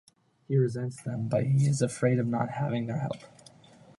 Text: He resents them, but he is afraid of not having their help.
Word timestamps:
He 0.47 0.57
resents 0.57 0.99
them, 1.03 1.27
but 1.27 1.43
he 1.45 1.67
is 1.67 1.79
afraid 1.79 2.17
of 2.17 2.25
not 2.25 2.49
having 2.49 2.87
their 2.87 2.97
help. 2.97 3.17